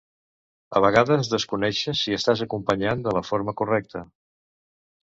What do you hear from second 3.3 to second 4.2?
forma correcta.